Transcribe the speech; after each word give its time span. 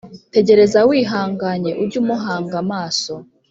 Tegereza 0.33 0.79
wihanganye 0.89 1.71
ujyumuhanga 1.83 2.55
amaso 2.63 3.13